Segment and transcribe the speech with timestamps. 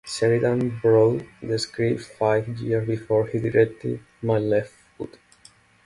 [0.03, 5.19] Sheridan wrote the script five years before he directed "My Left Foot".